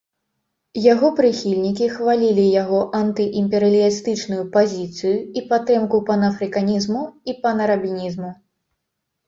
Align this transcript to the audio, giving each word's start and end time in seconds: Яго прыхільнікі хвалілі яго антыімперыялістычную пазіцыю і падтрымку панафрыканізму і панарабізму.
Яго 0.93 1.07
прыхільнікі 1.19 1.85
хвалілі 1.97 2.45
яго 2.61 2.79
антыімперыялістычную 3.01 4.39
пазіцыю 4.57 5.13
і 5.21 5.39
падтрымку 5.53 6.03
панафрыканізму 6.11 7.01
і 7.31 7.39
панарабізму. 7.47 8.29